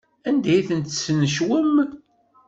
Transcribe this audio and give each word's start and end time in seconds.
Anda 0.27 0.49
ay 0.53 0.61
ten-tesnecwem? 0.67 1.73